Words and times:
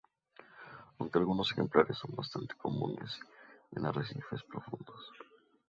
Aunque 0.97 1.19
algunos 1.19 1.51
ejemplares 1.51 1.95
son 1.95 2.15
bastante 2.15 2.55
comunes 2.55 3.19
en 3.73 3.85
arrecifes 3.85 4.41
profundos. 4.49 5.11